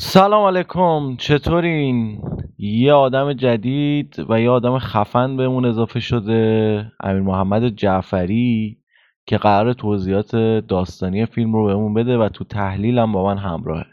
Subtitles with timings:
[0.00, 2.22] سلام علیکم چطورین؟
[2.58, 8.78] یه آدم جدید و یه آدم خفن بهمون اضافه شده امیر محمد جعفری
[9.26, 10.36] که قرار توضیحات
[10.68, 13.86] داستانی فیلم رو بهمون بده و تو تحلیلم با من همراهه.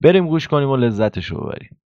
[0.00, 1.78] بریم گوش کنیم و لذتش رو ببریم.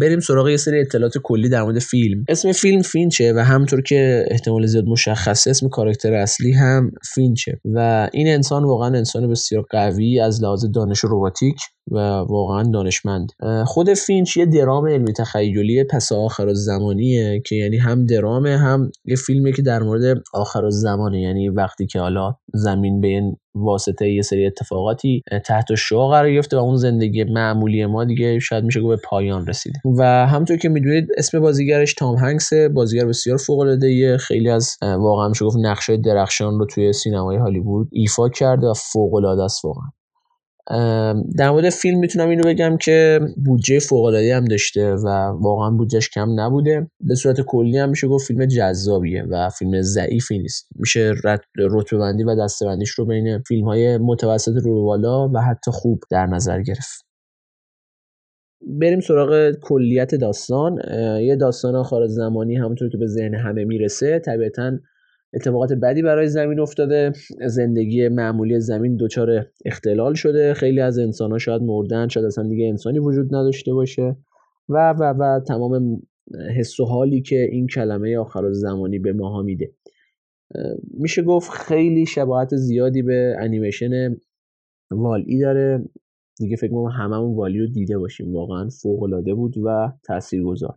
[0.00, 2.24] بریم سراغ یه سری اطلاعات کلی در مورد فیلم.
[2.28, 8.08] اسم فیلم فینچه و همونطور که احتمال زیاد مشخصه اسم کاراکتر اصلی هم فینچه و
[8.12, 11.56] این انسان واقعا انسان بسیار قوی از لحاظ دانش رباتیک
[11.90, 11.98] و
[12.28, 13.28] واقعا دانشمند.
[13.66, 19.16] خود فینچ یه درام علمی تخیلی پس آخر زمانیه که یعنی هم درامه هم یه
[19.16, 23.22] فیلمی که در مورد آخر زمانه یعنی وقتی که حالا زمین به
[23.54, 28.64] واسطه یه سری اتفاقاتی تحت شعا قرار گرفته و اون زندگی معمولی ما دیگه شاید
[28.64, 29.78] میشه گفت به پایان رسیده.
[29.98, 35.28] و همونطور که می‌دونید اسم بازیگرش تام هنگس بازیگر بسیار فوق العاده خیلی از واقعا
[35.28, 39.90] میشه گفت نقشه درخشان رو توی سینمای هالیوود ایفا کرده و فوق العاده است واقعا.
[41.36, 45.08] در مورد فیلم می‌تونم اینو بگم که بودجه فوق هم داشته و
[45.40, 46.90] واقعا بودجهش کم نبوده.
[47.00, 50.68] به صورت کلی هم میشه گفت فیلم جذابیه و فیلم ضعیفی نیست.
[50.76, 55.70] میشه رتبه بندی و دسته بندیش رو بین فیلم های متوسط رو بالا و حتی
[55.70, 57.04] خوب در نظر گرفت.
[58.66, 60.78] بریم سراغ کلیت داستان.
[61.20, 64.72] یه داستان آخر زمانی همونطور که به ذهن همه می‌رسه طبیعتا
[65.34, 67.12] اتفاقات بدی برای زمین افتاده.
[67.46, 70.54] زندگی معمولی زمین دچار اختلال شده.
[70.54, 74.16] خیلی از انسان ها شاید مردن شاید اصلا دیگه انسانی وجود نداشته باشه.
[74.68, 76.02] و و و تمام
[76.56, 79.72] حس و حالی که این کلمه آخر زمانی به ماها میده.
[80.90, 84.16] میشه گفت خیلی شباهت زیادی به انیمیشن
[84.90, 85.84] والی داره.
[86.38, 88.34] دیگه فکر همه هممون والی رو دیده باشیم.
[88.34, 90.74] واقعا فوق العاده بود و تاثیرگذار.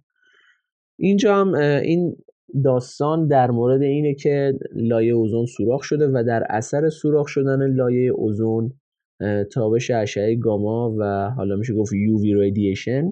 [0.99, 2.15] اینجا هم این
[2.63, 8.11] داستان در مورد اینه که لایه اوزون سوراخ شده و در اثر سوراخ شدن لایه
[8.11, 8.73] اوزون
[9.51, 13.11] تابش اشعه گاما و حالا میشه گفت یووی رادییشن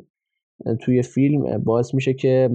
[0.81, 2.49] توی فیلم باعث میشه که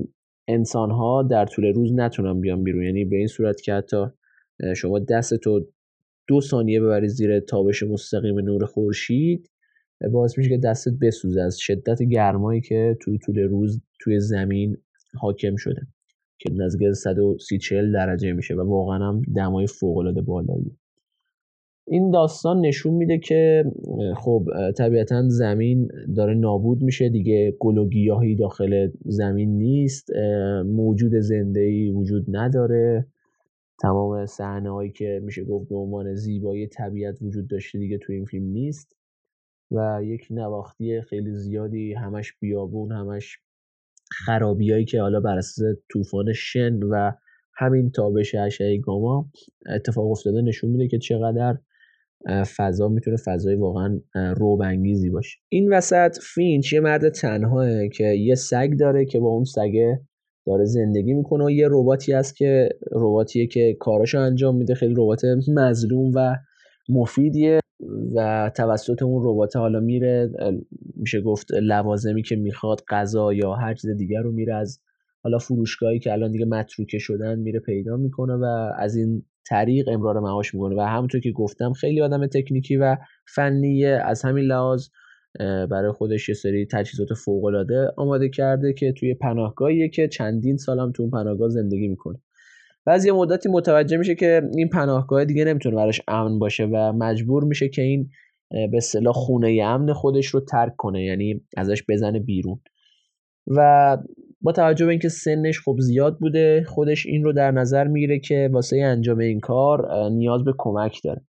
[0.49, 2.83] انسان ها در طول روز نتونن بیان بیرون.
[2.83, 4.07] یعنی به این صورت که حتی
[4.77, 5.67] شما دست تو
[6.27, 9.51] دو ثانیه ببری زیر تابش مستقیم نور خورشید
[10.13, 14.77] باعث میشه که دستت بسوزه از شدت گرمایی که توی طول روز توی زمین
[15.21, 15.87] حاکم شده.
[16.41, 17.59] که نزدیک 130
[17.95, 20.77] درجه میشه و واقعا هم دمای فوق العاده بالایی.
[21.87, 23.65] این داستان نشون میده که
[24.17, 27.09] خب طبیعتا زمین داره نابود میشه.
[27.09, 30.11] دیگه گل و گیاهی داخل زمین نیست.
[30.67, 33.07] موجود زنده ای وجود نداره.
[33.83, 38.25] تمام صحنه هایی که میشه گفت به عنوان زیبایی طبیعت وجود داشته دیگه تو این
[38.25, 38.97] فیلم نیست.
[39.71, 43.39] و یک نواختی خیلی زیادی همش بیابون همش
[44.13, 47.13] خرابیایی که حالا بر اساس طوفان شن و
[47.57, 49.31] همین تابش اشعه گاما
[49.75, 51.59] اتفاق افتاده نشون میده که چقدر
[52.57, 54.01] فضا می‌تونه فضای واقعا
[54.37, 55.39] روب انگیزی باشه.
[55.49, 60.01] این وسط فینچ یه مرد تنهاه که یه سگ داره که با اون سگه
[60.47, 64.75] داره زندگی می‌کنه و یه رباتی هست که رباتیه که کاراشو انجام میده.
[64.75, 66.37] خیلی ربات مظلوم و
[66.89, 67.60] مفیدیه.
[68.15, 70.31] و توسط اون ربات حالا میره
[70.97, 74.81] میشه گفت لوازمی که می‌خواد غذا یا هر چیز دیگر رو میره از
[75.23, 80.21] حالا فروشگاهی که الان دیگه متروکه شدن میره پیدا می‌کنه و از این طریق امرار
[80.21, 80.77] معاش می‌کنه.
[80.77, 82.97] و همونطور که گفتم خیلی آدم تکنیکی و
[83.35, 83.89] فنیه.
[83.89, 84.89] از همین لحاظ
[85.71, 90.93] برای خودش یه سری تجهیزات فوق العاده آماده کرده که توی پناهگاهیه که چندین سالم
[90.93, 92.19] تو اون پناهگاه زندگی می‌کنه.
[92.87, 97.45] بعضی یه مدتی متوجه میشه که این پناهگاه دیگه نمی‌تونه براش امن باشه و مجبور
[97.45, 98.11] میشه که این
[98.51, 102.61] به اصطلاح خونه امن خودش رو ترک کنه یعنی ازش بزنه بیرون.
[103.47, 103.99] و
[104.41, 108.51] با توجه به اینکه سنش خب زیاد بوده خودش این رو در نظر می‌گیره که
[108.53, 111.21] واسه انجام این کار نیاز به کمک داره.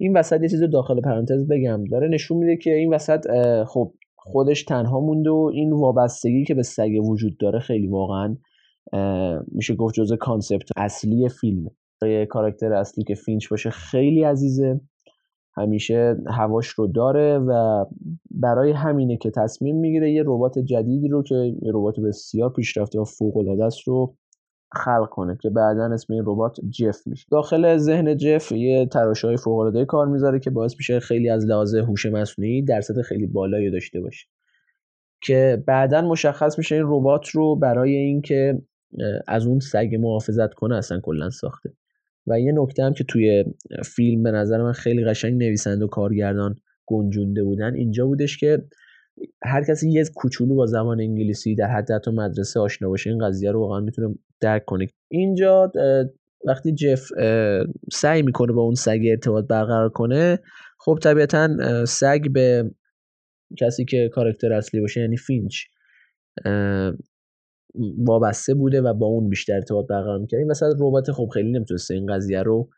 [0.00, 1.84] این وسط یه چیز داخل پرانتز بگم.
[1.84, 3.26] داره نشون میده که این وسط
[3.64, 8.36] خب خودش تنها مونده و این وابستگی که به سگ وجود داره خیلی واقعا
[9.48, 11.70] میشه گفت جزء concept اصلی فیلمه
[12.30, 14.80] کاراکتر اصلی که فینچ باشه خیلی عزیزه.
[15.56, 17.84] همیشه هواش رو داره و
[18.30, 23.04] برای همینه که تصمیم می‌گیره یه ربات جدیدی رو که یه ربات بسیار پیشرفته و
[23.04, 24.16] فوق العاده است رو
[24.74, 27.26] خلق کنه که بعدا اسم این ربات جف میشه.
[27.30, 28.88] داخل ذهن جف یه
[29.22, 33.26] های فوق العاده کار می‌ذاره که باعث میشه خیلی از لحاظ هوش مصنوعی درصد خیلی
[33.26, 34.26] بالایی داشته باشه.
[35.22, 38.62] که بعدا مشخص میشه این ربات رو برای اینکه
[39.28, 41.72] از اون سگ محافظت کنه اصلا کلا ساخته.
[42.26, 43.44] و یه نکته هم که توی
[43.84, 46.56] فیلم به نظر من خیلی قشنگ نویسنده و کارگردان
[46.86, 48.62] گنجونده بودن اینجا بودش که
[49.44, 53.50] هر کسی یه کوچولو با زبان انگلیسی در حد حتی مدرسه آشنا باشه این قضیه
[53.50, 54.88] رو واقعا می‌تونه درک کنه.
[55.10, 55.72] اینجا
[56.44, 57.08] وقتی جف
[57.92, 60.38] سعی می‌کنه با اون سگ ارتباط برقرار کنه
[60.78, 62.70] خب طبیعتا سگ به
[63.58, 65.56] کسی که کاراکتر اصلی باشه یعنی فینچ
[67.98, 71.94] وابسته بوده و با اون بیشتر ارتباط برقرار می‌کرد این وسط ربات خب خیلی نمی‌تونسته
[71.94, 72.68] این قضیه رو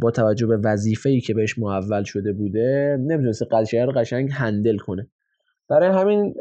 [0.00, 4.76] با توجه به وظیفه ای که بهش محول شده بوده نمی‌تونسته قضیه رو قشنگ هندل
[4.76, 5.08] کنه.
[5.68, 6.34] برای همین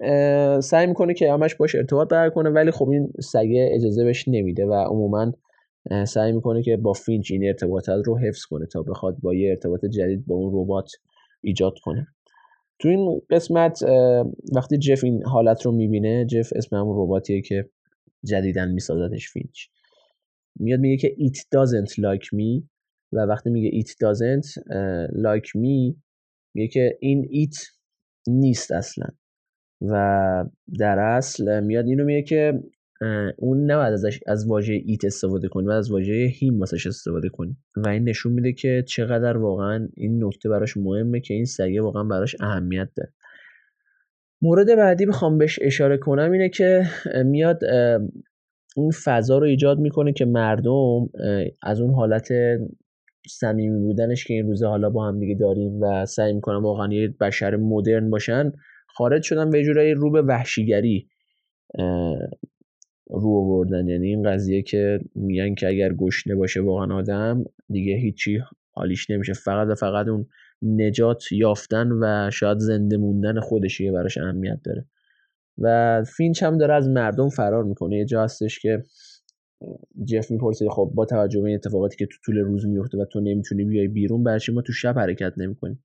[0.62, 4.66] سعی می‌کنه که همش باش ارتباط برقرار کنه ولی خب این سگه اجازه بهش نمیده
[4.66, 5.32] و عموما
[6.08, 9.86] سعی می‌کنه که با فینچ این ارتباطات رو حفظ کنه تا بخواد با یه ارتباط
[9.86, 10.92] جدید با اون ربات
[11.42, 12.08] ایجاد کنه.
[12.80, 13.84] تو این قسمت
[14.56, 17.70] وقتی جف این حالت رو می‌بینه جف اسم همون رباتیه که
[18.24, 19.68] جدیدن میسازدش فینچ
[20.60, 22.64] میاد میگه که it doesn't like me.
[23.14, 24.48] و وقتی میگه it doesn't
[25.14, 25.96] like me
[26.56, 27.56] میگه که این it
[28.28, 29.08] نیست اصلا.
[29.82, 30.46] و
[30.80, 32.64] در اصل میاد اینو میگه که
[33.38, 37.58] اون نباید ازش از واژه ایت استفاده کنی و از واژه هیم واسش استفاده کنی.
[37.78, 42.04] و این نشون میده که چقدر واقعا این نکته براش مهمه که این سگه واقعا
[42.04, 43.14] براش اهمیت داره.
[44.42, 46.84] مورد بعدی بخوام بهش اشاره کنم اینه که
[47.26, 47.60] میاد
[48.76, 51.10] اون فضا رو ایجاد می‌کنه که مردم
[51.62, 52.30] از اون حالت
[53.28, 57.08] صمیمی بودنش که این روزه حالا با هم دیگه داریم و سعی می‌کنن واقعا یه
[57.08, 58.52] بشر مدرن باشن
[58.88, 61.08] خارج شدن به جورایی رو به وحشیگری
[63.10, 63.88] رو آوردن.
[63.88, 68.40] یعنی این قضیه که میگن که اگر گشنه باشه واقعا آدم دیگه هیچی
[68.72, 69.34] حالیش نمیشه.
[69.34, 70.28] فقط و فقط اون
[70.62, 74.86] نجات یافتن و شاید زنده موندن خودشیه براش اهمیت داره.
[75.58, 77.98] و فینچ هم داره از مردم فرار می‌کنه.
[77.98, 78.84] یه جا هستش که
[80.06, 83.66] جف می‌پرسه خب با توجه به اتفاقاتی که تو طول روز میفته و تو نمی‌تونی
[83.66, 85.84] بیای بیرون برا چی ما تو شب حرکت نمی‌کنیم؟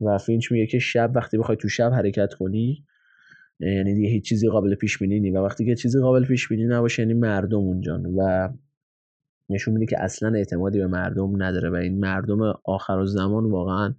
[0.00, 2.84] و فینچ میگه که شب وقتی بخوای تو شب حرکت کنی
[3.60, 6.64] یعنی دیگه هیچ چیزی قابل پیش بینی نی و وقتی که چیزی قابل پیش بینی
[6.64, 8.06] نباشه یعنی مردم اونجان.
[8.06, 8.48] و
[9.48, 13.94] نشون میده که اصلا اعتمادی به مردم نداره و این مردم آخر و زمان واقعا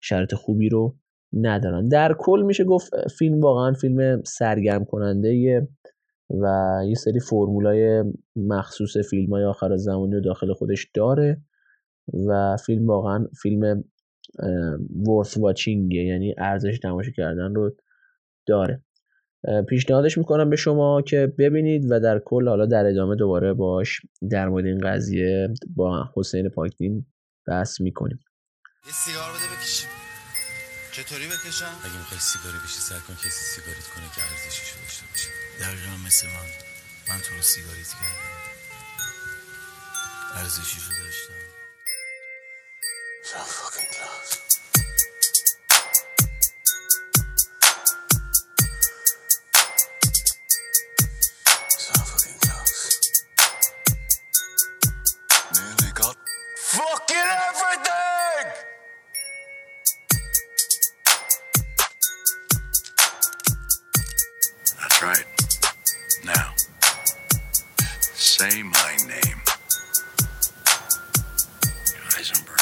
[0.00, 0.96] شرط خوبی رو
[1.32, 1.88] ندارن.
[1.88, 5.68] در کل میشه گفت فیلم واقعا فیلم سرگرم کننده
[6.30, 8.04] و یه سری فرمولای
[8.36, 11.42] مخصوص فیلم های آخر زمانی رو داخل خودش داره
[12.28, 13.84] و فیلم واقعا فیلم
[15.08, 17.70] ورث واچینگه یعنی ارزش تماشا کردن رو
[18.46, 18.82] داره.
[19.68, 24.00] پیشنهادش می‌کنم به شما که ببینید و در کل حالا در ادامه دوباره باش
[24.30, 27.06] در مورد این قضیه با حسین پاکدین
[27.46, 28.18] بحث می‌کنیم.
[28.86, 29.90] یه سیگار بده بکشیم.
[30.92, 35.30] چطوری بکشم؟ اگه می‌خوای سیگاری بشی سر کن کسی سیگاریت کنه که ارزشش داشته باشه.
[35.60, 36.48] دقیقا مثل من.
[37.08, 38.34] من تو رو سیگاریت کردم.
[40.36, 41.40] ارزشیشو داشتم.
[43.30, 44.59] So fucking close.
[56.70, 57.16] fucking
[57.48, 58.46] everything!
[64.78, 65.24] That's right.
[66.24, 66.54] Now,
[68.14, 69.40] say my name.
[72.16, 72.60] Eisenberg.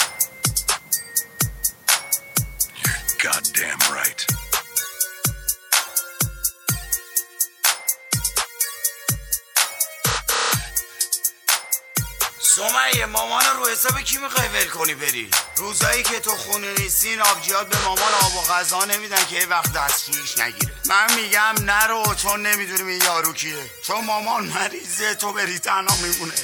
[2.82, 4.37] You're goddamn right.
[13.72, 18.36] حساب کی می‌خوای ول کنی بری؟ روزایی که تو خونه نیستین آبجیات به مامان آب
[18.36, 20.72] و غذا نمیدن که وقت دستشویش نگیره.
[20.88, 23.70] من میگم نرو چون نمی‌دونیم این یارو کیه.
[23.86, 26.34] چون مامان مریضه تو بری تنها میمونه.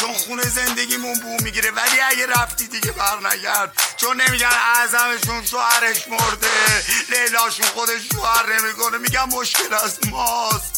[0.00, 3.72] چون خونه زندگیمون بو می‌گیره ولی اگه رفتی دیگه بر نگرد.
[3.96, 8.98] چون نمیگن اعظمشون شوهرش مرده لیلاشون خودش شوهر نمی‌کنه.
[8.98, 10.77] میگن مشکل از ماست.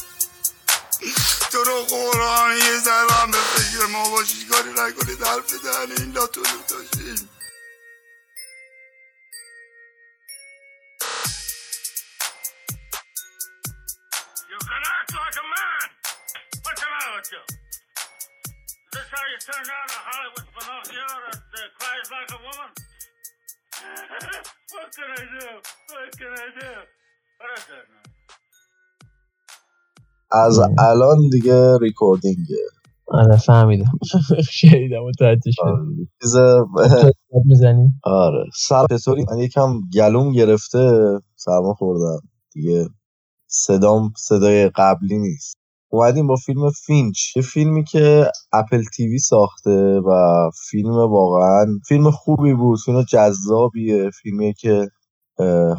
[1.58, 7.28] رو قرآن یه ذره به فکر ما باشی کاری نکنید حرف دهن این لاتونو داشتیم
[19.70, 20.48] like a Hollywood
[21.52, 22.70] that uh, cries like a woman?
[24.72, 25.46] what can I do?
[25.90, 26.72] What can I do?
[27.38, 28.19] What is it now?
[30.32, 32.56] از الان دیگه recording ه.
[33.06, 33.92] آره فهمیدم.
[34.50, 35.96] شنیدم متوجه شدم.
[36.22, 36.36] چیز
[37.44, 38.44] می‌زنی؟ آره.
[38.54, 41.00] سر چطوری من یکم گلوم گرفته
[41.36, 42.20] سرما خوردم.
[42.52, 42.88] دیگه
[43.46, 45.56] صدام صدای قبلی نیست.
[45.92, 47.36] اومدیم با فیلم فینچ.
[47.36, 52.78] یه فیلمی که Apple TV ساخته و فیلم واقعا فیلم خوبی بود.
[52.84, 54.10] فیلم جذابیه.
[54.22, 54.88] فیلمی که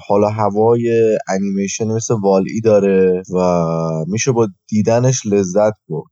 [0.07, 3.65] حالا هوای انیمیشن مثل والی داره و
[4.07, 6.11] میشه با دیدنش لذت برد.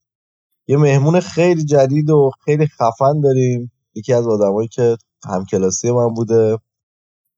[0.68, 3.72] یه مهمون خیلی جدید و خیلی خفن داریم.
[3.96, 6.58] یکی از آدمایی که همکلاسی من بوده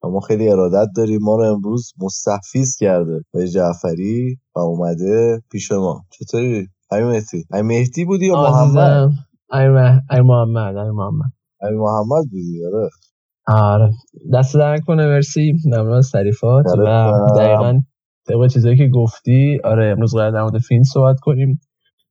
[0.03, 1.19] و ما خیلی ارادت داریم.
[1.21, 6.01] ما رو امروز مستفیز کرده به جعفری و اومده پیش ما.
[6.09, 7.45] چطوری؟ ای مهدی.
[7.53, 9.09] ای مهدی بودی یا محمد؟
[9.53, 11.31] ای محمد ای محمد.
[11.61, 12.89] ای محمد بودی آره.
[13.51, 13.89] آره.
[14.33, 15.53] دستت درد نکنه مرسی.
[15.65, 16.65] ممنون از تعریفات.
[16.77, 17.79] و دقیقا
[18.27, 21.59] طبق چیزایی که گفتی آره امروز قراره در مورد فیلم صحبت کنیم.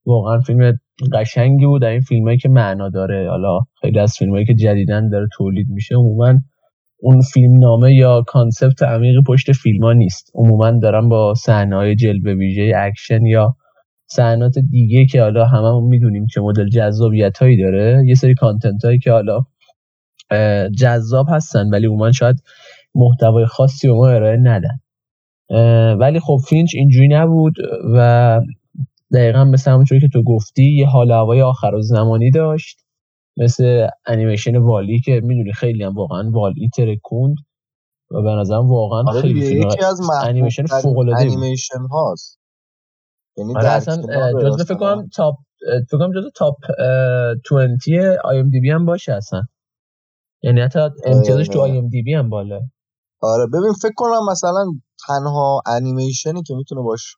[0.07, 0.79] واقعا فیلم
[1.13, 1.85] قشنگی بود.
[1.85, 6.35] این فیلمایی که معنا داره حالا خیلی از فیلمایی که جدیدا داره تولید میشه عموما
[7.03, 10.33] اون فیلم نامه یا concept عمیقی پشت فیلم ها نیست.
[10.35, 13.57] عموما دارن با صحنه های جلوه ویژه اکشن یا
[14.07, 18.99] صحنات دیگه که حالا هممون می‌دونیم چه مدل جذابیت هایی داره یه سری content هایی
[18.99, 19.41] که حالا
[20.79, 22.37] جذاب هستن ولی عموما شاید
[22.95, 24.81] محتوای خاصی به ما ارائه ندن.
[25.97, 27.55] ولی خب فینچ اینجوری نبود
[27.95, 28.41] و
[29.13, 32.79] دقیقا مثل همونجوری که تو گفتی یه حال و هوای آخرالزمانی داشت.
[33.37, 37.37] مثل انیمیشن والی که می‌دونی خیلی هم واقعا والی ترکوند
[38.11, 41.33] و به نظرم واقعا آره خیلی یکی از انیمیشن محبوب فوق‌العاده بود.
[41.39, 42.39] انیمیشن هاست.
[43.37, 43.97] یعنی آره اصلا
[44.43, 45.35] جزو فکر کنم تاپ
[45.89, 47.35] فکر کنم جزو top اه،
[47.75, 47.89] 20
[48.25, 49.43] IMDb هم باشه اصلا.
[50.43, 52.61] یعنی حتی امتیازش تو آی ام دی بی هم بالا.
[53.23, 54.67] آره ببین فکر کنم مثلا
[55.07, 57.17] تنها انیمیشنی که می‌تونه باش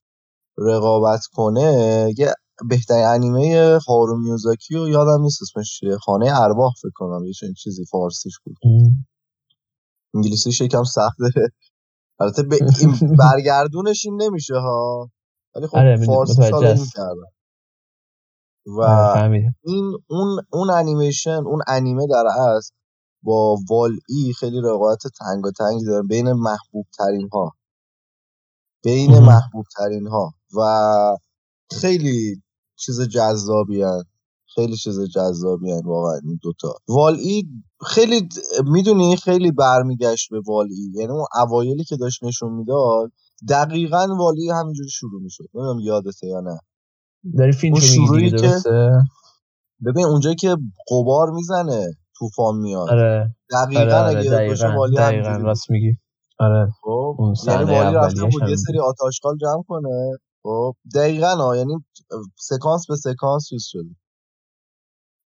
[0.59, 2.35] رقابت کنه یه
[2.71, 5.97] بهترین انیمه هارو میازاکی و یادم نیست اسمش چیه.
[5.97, 8.57] خانه ارواح فکر کنم یه چنین چیزی فارسیش بود.
[10.15, 11.25] انگلیسیش یکم سخته.
[12.21, 15.11] البته به این برگردونش این نمیشه ها.
[15.55, 16.43] ولی خب آره، فارسی.
[16.95, 17.15] کردن
[18.67, 22.75] و آره، این اون اون انیمیشن اون انیمه در اصل
[23.23, 27.53] با وال ای خیلی رقابت تنگاتنگی داره بین محبوب ترین ها
[28.85, 29.19] بین.
[29.19, 30.63] محبوب ترین ها و
[31.81, 32.43] خیلی
[32.77, 34.03] چیز جذابی هن.
[34.55, 37.45] خیلی چیز جذابی هن واقعا این دوتا وال ای
[37.87, 38.29] خیلی
[38.65, 40.93] می‌دونی خیلی برمیگشت به وال ای.
[40.95, 43.13] یعنی اون اوایلی که داشت نشون می‌داد
[43.49, 45.45] دقیقا وال ای همینجوری شروع می‌شد.
[45.55, 46.59] نمی‌دونم یادته یا نه.
[47.39, 48.61] داری اون میگی شروعی که-
[49.87, 50.57] ببین اونجایی که
[50.91, 52.91] قبار می‌زنه طوفان میاد.
[52.91, 53.35] آره.
[53.53, 55.47] دقیقا آره آره اگه دقیقا دقیقا بود.
[55.47, 55.93] راست میگی.
[56.39, 56.69] آره.
[56.83, 60.19] خب یعنی والی رفته بود یه سری آتاشقال جمع کنه.
[60.43, 61.85] خب دقیقا ها یعنی
[62.39, 63.97] سکانس به سکانس چیز شده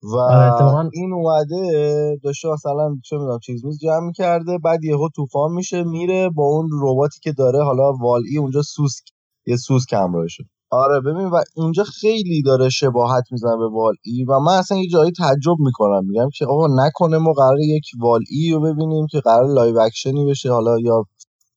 [0.04, 5.52] و آره، این اومده داشته مثلا چه می‌دونم چیز میز جمع کرده بعد یهو طوفان
[5.52, 9.04] میشه میره با اون رباتی که داره حالا والی اونجا سوسک
[9.48, 14.53] یه سوسک همراهشه آره ببین و اونجا خیلی داره شباهت می‌زنه به والی و من
[14.53, 19.08] اصلا یه جایی تعجب می‌کنم میگم که آقا نکنه ما قراره یک والی رو ببینیم
[19.12, 21.03] که قراره live action ی بشه حالا یا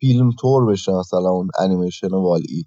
[0.01, 2.67] فیلم طور بشه مثلا اون انیمیشن والی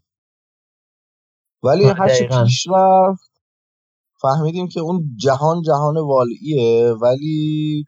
[1.64, 2.28] ولی هرچی.
[2.44, 3.32] پیش رفت
[4.22, 7.86] فهمیدیم که اون جهان جهان والیه ولی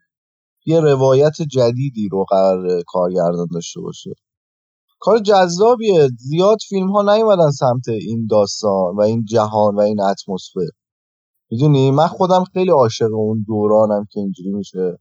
[0.66, 4.12] یه روایت جدیدی رو قراره کارگردان داشته باشه
[5.02, 6.08] کار جذابیه.
[6.18, 10.70] زیاد فیلم ها نیومدن سمت این داستان و این جهان و این اتمسفر.
[11.52, 14.98] می‌دونی؟ من خودم خیلی عاشق اون دورانم که اینجوری میشه.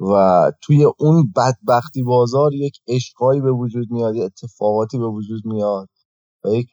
[0.00, 5.88] و توی اون بدبختی بازار یک عشقایی به وجود میاد یه اتفاقاتی به وجود میاد
[6.44, 6.66] و یک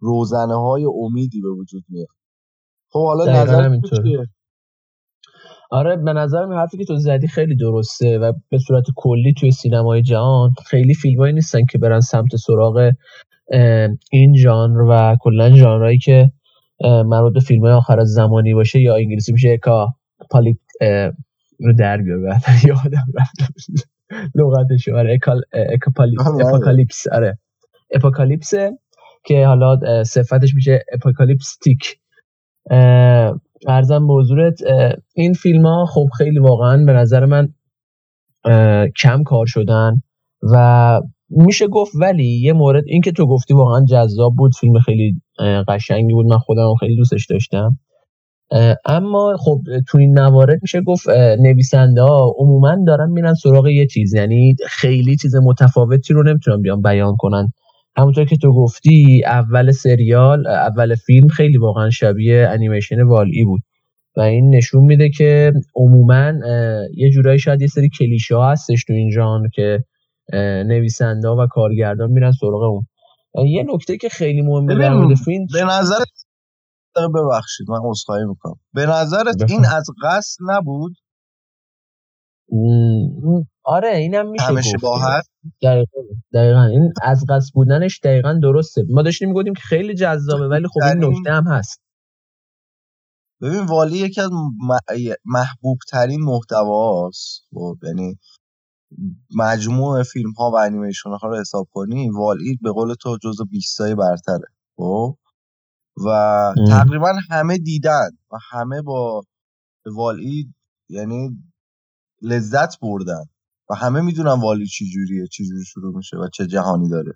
[0.00, 2.08] روزنه های امیدی به وجود میاد.
[2.92, 3.80] خب حالا نظر.
[3.80, 4.26] چیه؟
[5.70, 9.50] آره به نظر من حرفی که تو زدی خیلی درسته و به صورت کلی توی
[9.50, 12.92] سینمای جهان خیلی فیلمایی نیستن که برن سمت سراغ
[14.12, 16.32] این ژانر و کلا ژانرهایی که
[16.84, 19.50] مربوط به فیلم آخرالزمانی باشه یا انگلیسی میشه.
[19.50, 21.10] apocalyp اه،
[21.60, 22.18] رو در بیار
[22.68, 23.52] یادم رفت.
[24.34, 26.46] لغتش آره آره.
[26.46, 27.38] apocalypse آره.
[27.94, 28.78] apocalypse ه
[29.24, 31.98] که حالا صفتش میشه apocalyptic
[32.70, 34.58] اه، عرضم به حضورت
[35.14, 37.48] این فیلم ها خب خیلی واقعا به نظر من
[39.02, 40.02] کم کار شدن
[40.52, 45.22] و میشه گفت ولی یه مورد این که تو گفتی واقعا جذاب بود فیلم خیلی
[45.68, 47.78] قشنگی بود من خودم خیلی دوستش داشتم.
[48.84, 51.08] اما خب تو این موارد میشه گفت
[51.40, 56.82] نویسنده ها عموما دارن میرن سراغ یه چیز یعنی خیلی چیز متفاوتی رو نمی‌تونن بیان
[56.82, 57.52] بیان کنن.
[57.96, 63.60] همونطور که تو گفتی اول سریال اول فیلم خیلی واقعا شبیه انیمیشن والی بود.
[64.16, 66.32] و این نشون میده که عموما
[66.94, 69.84] یه جورایی شاید یه سری کلیشه ها هستش تو این ژانر که
[70.66, 72.86] نویسنده و کارگردان میرن سراغ اون.
[73.48, 76.06] یه نکته که خیلی مهمه در مورد فیلم به نظرت
[76.96, 78.54] ببخشید من عذرخواهی می‌کنم.
[78.74, 79.50] به نظرت.
[79.50, 80.92] این از قصد نبود؟
[83.64, 84.68] آره اینم میشه همه گفت.
[84.68, 85.24] شباهت
[85.62, 86.00] دقیقا,
[86.34, 86.62] دقیقا.
[86.62, 88.82] این از قصد بودنش دقیقا درسته.
[88.88, 91.80] ما داشتیم می‌گفتیم که خیلی جذابه ولی خب این نکته هم هست.
[93.42, 94.30] ببین والی یکی از
[95.24, 97.42] محبوب ترین محتواست.
[97.54, 98.18] خب یعنی
[99.36, 103.44] مجموع فیلم ها و انیمیشن ها رو حساب کنی وال ای به قول تو جزو
[103.44, 104.46] 20 تای برتره.
[104.76, 105.16] خب؟
[106.06, 106.08] و
[106.68, 109.22] تقریبا همه دیدن و همه با
[109.96, 110.46] وال ای
[110.88, 111.28] یعنی
[112.26, 113.24] لذت بردن
[113.70, 117.12] و همه می‌دونن والی چی جوریه چی جوری شروع میشه و چه جهانی داره.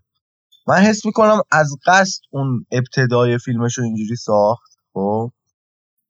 [0.68, 5.32] من حس می‌کنم از قصد اون ابتدای فیلمش رو اینجوری ساخت خب؟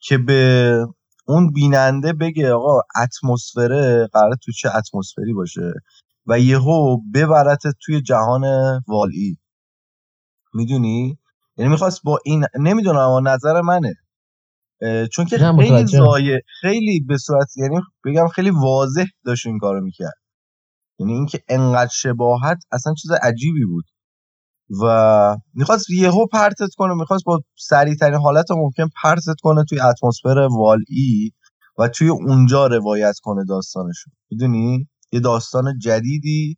[0.00, 0.86] که به
[1.26, 5.72] اون بیننده بگه آقا اتمسفره قرار تو چه اتمسفری باشه
[6.26, 8.44] و یهو ببرت توی جهان
[8.88, 9.38] والی.
[10.54, 11.18] می‌دونی؟
[11.56, 13.94] یعنی می‌خواست با این نمی‌دونم اما نظر منه.
[15.12, 20.14] چون که خیلی زایه خیلی به صورت یعنی بگم خیلی واضح داشت این کارو می‌کرد.
[20.98, 23.84] یعنی اینکه انقدر شباهت اصلا چیز عجیبی بود.
[24.82, 30.48] و می‌خواست یهو پرتت کنه می‌خواست با سریع ترین حالت ممکن پرتت کنه توی اتمسفر
[30.50, 31.32] والی
[31.78, 34.10] و توی اونجا روایت کنه داستانشو.
[34.30, 36.56] می‌دونی؟ یه داستان جدیدی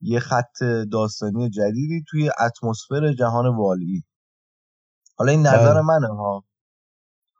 [0.00, 4.04] یه خط داستانی جدیدی توی اتمسفر جهان والی
[5.16, 5.82] حالا این نظر بله.
[5.82, 6.44] منه ها.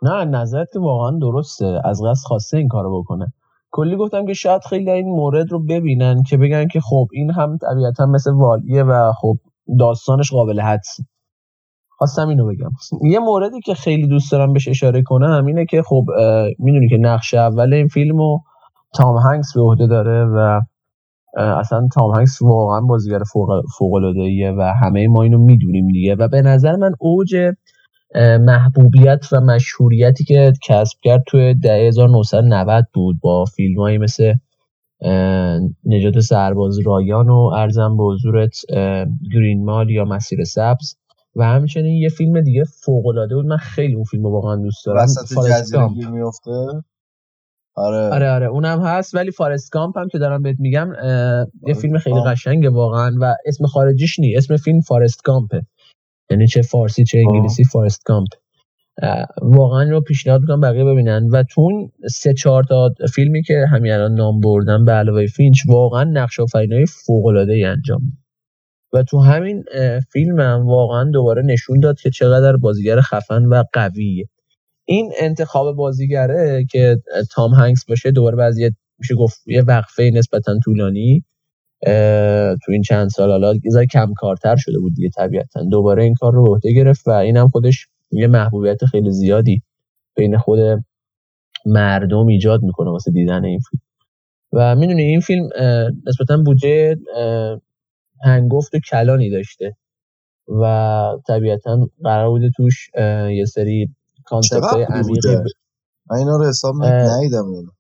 [0.05, 1.81] نه نظرت واقعا درسته.
[1.85, 3.27] از قصد خواسته این کارو بکنه.
[3.71, 7.59] کلی گفتم که شاید خیلی این مورد رو ببینن که بگن که خب این هم
[7.59, 9.35] طبیعتا مثل والیه و خب
[9.79, 10.97] داستانش قابل حدس.
[11.99, 12.71] خواستم اینو بگم.
[13.11, 16.05] یه موردی که خیلی دوست دارم بهش اشاره کنم اینه که خب
[16.59, 18.41] می‌دونی که نقش اول این فیلم رو
[18.95, 20.61] تام هنگس به عهده داره و
[21.37, 23.21] اصلا تام هنگس واقعا بازیگر
[23.79, 26.15] فوق العاده و همه ما اینو می‌دونیم دیگه.
[26.15, 27.37] و به نظر من اوج
[28.41, 34.35] محبوبیت و مشهوریتی که کسب کرد توی دهه 1990 بود با فیلم مثل
[35.85, 38.57] نجات سرباز رایان و ارزم به حضورت
[39.35, 40.97] Green Mile یا مسیر سبز.
[41.37, 43.47] و همچنین یه فیلم دیگه فوق العاده بود.
[43.47, 44.99] من خیلی اون فیلم رو واقعا دوست دارم.
[46.13, 46.51] میفته
[47.77, 48.15] آره.
[48.15, 48.47] آره آره.
[48.47, 50.89] اونم هست ولی Forrest Gump هم که دارم بهت میگم
[51.67, 55.67] یه فیلم خیلی قشنگه واقعا و اسم خارجیش نی اسم فیلم Forrest Gump ه.
[56.31, 58.29] یعنی چه فارسی چه انگلیسی Forrest Gump
[59.43, 61.29] واقعا رو پیشنهاد می‌کنم بقیه ببینن.
[61.33, 65.59] و تو اون سه چهار تا فیلمی که همین الان نام بردم به علاوه فینچ
[65.69, 68.01] واقعا نقش آفرینی فوق العاده ای انجام
[68.93, 69.65] و تو همین
[70.13, 74.25] فیلم هم واقعا دوباره نشون داد که چقدر بازیگر خفن و قویه.
[74.87, 76.97] این انتخاب بازیگره که
[77.31, 81.25] تام هنگس باشه دوباره بعضی میشه گفت یه وقفه نسبتا طولانی.
[82.65, 85.63] تو این چند سال حالا یه کم کارتر شده بود دیگه طبیعتا.
[85.63, 89.63] دوباره این کار رو به عهده گرفت و اینم خودش یه محبوبیت خیلی زیادی
[90.17, 90.59] بین خود
[91.67, 93.83] مردم ایجاد می‌کنه واسه دیدن این فیلم.
[94.53, 95.49] و می‌دونی این فیلم
[96.07, 96.97] نسبتا بودجه
[98.25, 99.77] هنگفت و کلانی داشته
[100.49, 102.91] و طبیعتا قرار بوده توش
[103.31, 103.95] یه سری
[104.25, 105.37] concept های عمیقی
[106.11, 107.74] من اینا رو حساب ندیدم.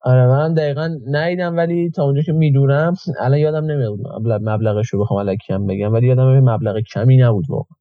[0.00, 5.36] آره من دقیقا ندیدم ولی تا اونجا که می‌دونم الان یادم نمیاد مبلغش رو بخوام
[5.48, 7.78] کم بگم ولی یادم مبلغ کمی نبود واقعا.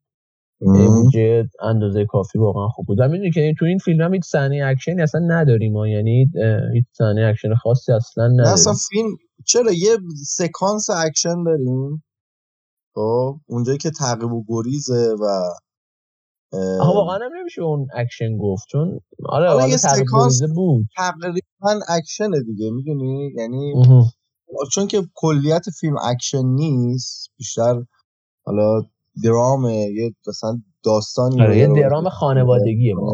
[0.60, 3.00] بودجه اندازه کافی واقعا خوب بود.
[3.00, 6.32] و می‌دونی که تو این فیلم هم هیچ صحنه اکشنی اصلا نداریم ما یعنی
[6.74, 9.10] هیچ صحنه اکشن خاصی اصلا نداریم اصلا فیلم
[9.46, 12.04] چرا یه سکانس اکشن داریم؟
[12.96, 15.26] خب اونجایی که تعقیب و گریزه و
[16.54, 20.86] آها واقعا نمیشه اون اکشن گفت چون آره حالا یه سکانس بود.
[20.98, 23.74] تقریبا اکشن دیگه می‌دونی؟ یعنی
[24.74, 27.84] چون که کلیت فیلم اکشن نیست بیشتر
[28.46, 28.82] حالا
[29.24, 33.14] درام یه مثلا داستانی آره یه درام خانوادگیه ما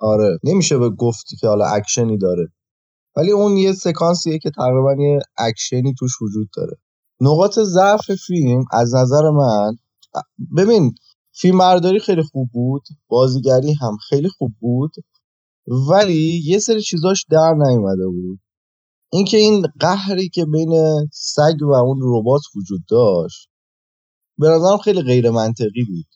[0.00, 0.38] آره.
[0.44, 2.48] نمیشه به گفتی که حالا اکشنی داره.
[3.16, 6.76] ولی اون یه سکانسیه که تقریبا یه اکشنی توش وجود داره.
[7.20, 9.76] نقاط ضعف فیلم از نظر من
[10.56, 10.94] ببین
[11.40, 14.92] فیلم برداری خیلی خوب بود بازیگری هم خیلی خوب بود
[15.90, 18.40] ولی یه سری چیزاش در نیومده بود.
[19.12, 20.72] اینکه این قهری که بین
[21.12, 23.48] سگ و اون ربات وجود داشت
[24.38, 26.06] به نظرم خیلی غیر منطقی بود.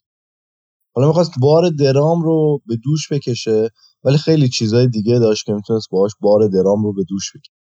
[0.94, 3.68] حالا می‌خواست بار درام رو به دوش بکشه
[4.04, 7.52] ولی خیلی چیزای دیگه داشت که می‌تونست باهاش بار درام رو به دوش بکشه.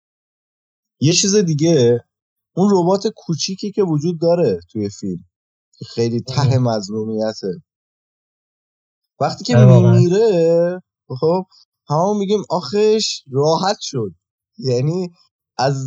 [1.01, 1.99] یه چیز دیگه
[2.55, 5.28] اون ربات کوچیکی که وجود داره توی فیلم.
[5.87, 7.47] خیلی ته مظلومیته.
[9.19, 10.81] وقتی که آره، میمیره
[11.19, 11.43] خب
[11.89, 14.11] همون میگیم آخش راحت شد.
[14.57, 15.09] یعنی
[15.57, 15.85] از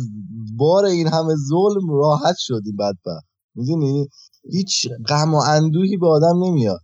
[0.57, 3.27] بار این همه ظلم راحت شد این بدبخت.
[3.55, 4.07] می‌دونی؟
[4.51, 6.81] هیچ غم و اندوهی به آدم نمیاد.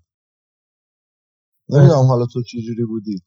[1.69, 3.21] نمی‌دونم حالا تو چجوری بودی.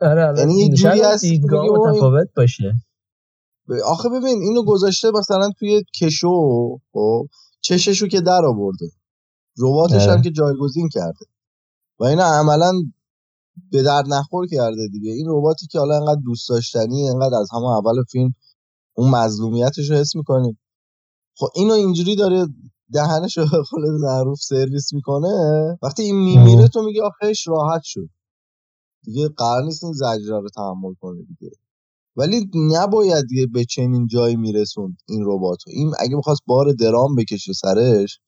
[0.00, 0.38] آره, آره.
[0.38, 2.74] یعنی یه جوری هست دیدگاه متفاوت باشه.
[3.84, 6.30] آخه ببین اینو گذاشته مثلا توی کشو
[6.92, 7.28] خب
[7.60, 8.86] چششو که در آورده.
[9.58, 11.26] رباتش هم که جایگزین کرده.
[11.98, 12.72] و اینو عملا
[13.72, 15.10] به درد نخور کرده دیگه.
[15.10, 18.34] این رباتی که حالا انقدر دوست داشتنی انقدر از همه اول فیلم
[18.96, 20.58] اون مظلومیتش رو حس می‌کنیم
[21.36, 22.46] خب اینو اینجوری داره
[22.92, 25.28] دهنش رو خالد معروف سرویس می‌کنه.
[25.82, 28.08] وقتی این میمیره تو میگی آخهش راحت شد.
[29.04, 31.52] دیگه قرار نیست این زجره رو تحمل کنه دیگه.
[32.16, 37.52] ولی نباید دیگه به چنین جایی میرسوند این ربات این اگه می‌خواست بار درام بکشه
[37.52, 38.20] سرش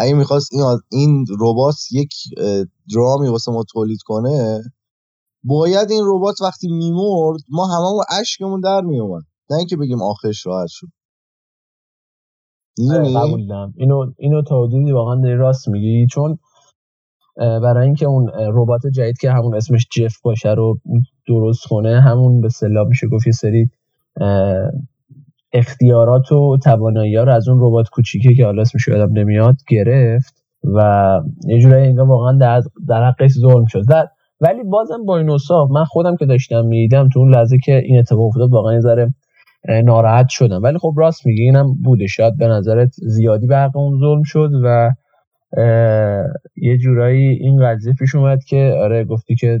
[0.00, 2.12] اگه می‌خواست این این ربات یک
[2.94, 4.62] درامی واسه ما تولید کنه
[5.44, 10.68] باید این ربات وقتی میمرد ما هممون اشکمون در میومد نه اینکه بگیم آخرش راحت
[10.70, 10.86] شد.
[12.78, 16.06] می‌دونی؟ قبول دارم اینو اینو تا حدودی واقعا راست میگی.
[16.06, 16.38] چون
[17.36, 20.80] برای اینکه اون ربات جدید که همون اسمش جف باشه رو
[21.28, 23.70] درست کنه همون به اصطلاح میشه گفت یه سری
[25.52, 30.34] اختیارات و توانایی ها رو از اون ربات کوچیکه که حالا اسمش یادم نمیاد گرفت
[30.64, 33.82] و یه جورایی انگار واقعا در, در حقش ظلم شد.
[34.40, 37.98] ولی بازم با این اوصاف من خودم که داشتم می‌دیدم تو اون لحظه که این
[37.98, 39.14] اتفاق افتاد واقعا یه ذره
[39.84, 40.62] ناراحت شدم.
[40.62, 42.06] ولی خب راست میگی اینم بوده.
[42.06, 44.90] شاید به نظرت زیادی به حق اون ظلم شد و
[46.56, 49.60] یه جورایی این قضیه پیش اومد که آره گفتی که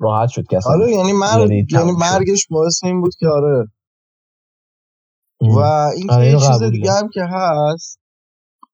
[0.00, 1.92] راحت شد که اصلا آره یعنی مرگ یعنی.
[2.00, 3.66] مرگش باعث این بود که آره
[5.40, 5.58] و
[5.96, 6.92] این آره، یه چیز دیگه.
[6.92, 7.98] هم که هست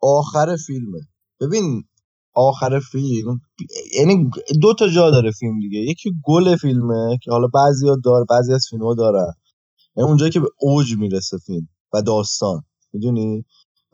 [0.03, 1.01] آخر فیلمه.
[1.41, 1.85] ببین
[2.35, 3.41] آخر فیلم
[3.99, 4.31] یعنی
[4.63, 5.79] دو تا جا داره فیلم دیگه.
[5.79, 9.33] یکی گل فیلمه که حالا بعضی ها داره بعضی از فیلم ها دارن.
[9.97, 12.63] یعنی اونجایی که به اوج می‌رسه فیلم و داستان.
[12.93, 13.45] می‌دونی؟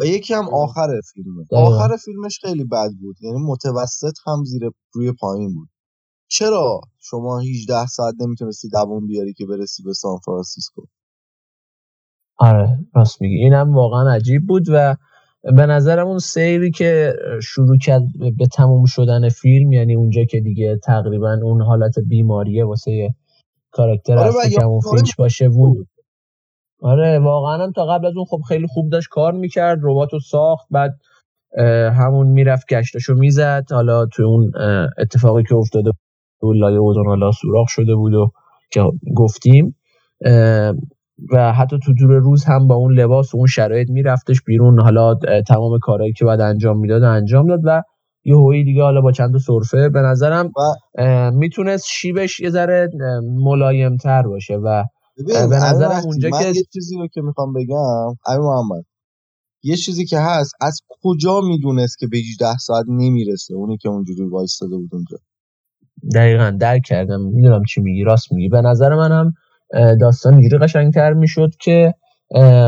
[0.01, 1.45] و یکی هم آخر فیلمه.
[1.53, 3.17] آخر فیلمش خیلی بد بود.
[3.21, 5.69] یعنی متوسط هم زیر روی پایین بود.
[6.29, 10.83] چرا شما 18 ساعت نمی‌تونستی دووم بیاری که برسی به سان فرانسیسکو؟
[12.39, 13.35] آره راست میگی.
[13.35, 14.97] اینم واقعا عجیب بود و
[15.43, 18.03] به نظرم اون سیری که شروع کرد
[18.39, 23.15] به تموم شدن فیلم یعنی اونجا که دیگه تقریبا اون حالت بیماریه واسه
[23.71, 25.89] کاراکتر آره که آره فینچ باشه بود.
[26.81, 30.19] آره واقعا هم تا قبل از اون خب خیلی خوب داشت کار می‌کرد ربات رو
[30.21, 30.99] ساخت بعد
[31.99, 33.65] همون می‌رفت گشتاشو می‌زد.
[33.71, 34.53] حالا تو اون
[34.99, 35.91] اتفاقی که افتاده
[36.41, 38.31] بود لایه اوزون حالا سوراخ شده بود و
[38.73, 38.83] که
[39.17, 39.77] گفتیم.
[41.33, 44.81] و حتی تو دور روز هم با اون لباس و اون شرایط میرفتش بیرون.
[44.81, 45.15] حالا
[45.49, 47.83] تمام کارهایی که باید انجام می‌داد و انجام داد و
[48.25, 52.89] یه هویی دیگه حالا با چند تا سرفه به نظرم و می‌تونست شیبش یه ذره
[53.45, 54.85] ملایم تر باشه و
[55.27, 58.85] به نظرم اونجا من که- یه چیزی رو که می‌خوام بگم امیر محمد
[59.63, 64.29] یه چیزی که هست از کجا می‌دونست که به 18 ساعت نمی‌رسه؟ اونی که اونجوری
[64.29, 65.17] وایستاده بود اونجا.
[66.15, 68.49] دقیقا درک کردم می‌دونم چی میگی راست میگی.
[68.49, 69.33] به نظر منم
[70.01, 71.95] داستان اینجوری قشنگتر می‌شد که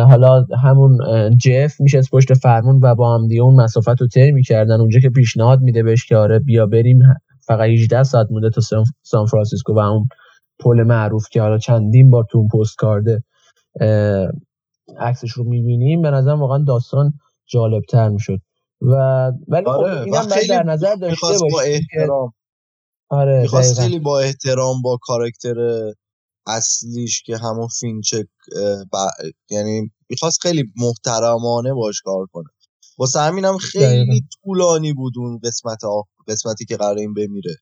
[0.08, 0.98] حالا همون
[1.42, 4.80] جف میشه پشت فرمون و با هم دیگه اون مسافت رو طی می‌کردن.
[4.80, 6.98] اونجا که پیشنهاد میده بهش که آره بیا بریم
[7.46, 8.60] فقط 18 ساعت مونده تا
[9.02, 10.08] سان- فرانسیسکو و اون
[10.60, 13.22] پل معروف که حالا چندین بار تو اون پست کارده
[14.98, 16.02] عکسش رو می‌بینیم.
[16.02, 17.12] به نظرم واقعا داستان
[17.46, 18.38] جالبتر می‌شد.
[18.80, 18.94] و
[19.48, 22.32] ولی خب آره و اینم در نظر داشته با احترام.
[23.10, 23.46] آره.
[23.78, 25.54] خیلی با احترام با کاراکتر
[26.48, 28.26] اصلیش که همون فینچک
[29.50, 32.48] یعنی می‌خواست خیلی محترمانه باش کار کنه.
[32.98, 34.22] واسه همینم خیلی.
[34.44, 37.56] طولانی بود اون قسمت آ- قسمتی که قرار این بمیره.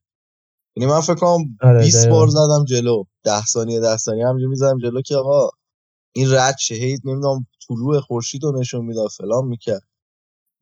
[0.76, 2.16] یعنی من فکر کنم آره 20 دقیقاً.
[2.16, 3.04] بار زدم جلو.
[3.24, 5.48] 10 ثانیه 10 ثانیه همینجوری می‌زدم جلو که آقا
[6.14, 6.74] این رد شه.
[6.74, 9.82] هی نمی‌دونم طلوع خورشید رو نشون می‌داد فلان می‌کرد.